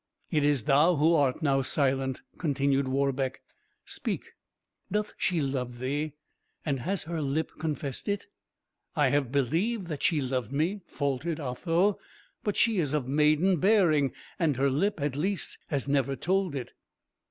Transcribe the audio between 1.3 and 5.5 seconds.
now silent," continued Warbeck; "speak, doth she